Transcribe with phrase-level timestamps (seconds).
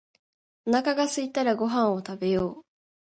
[0.65, 2.65] おなかがすいたらご飯を食べよう